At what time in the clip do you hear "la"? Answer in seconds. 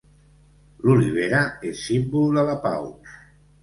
2.53-2.61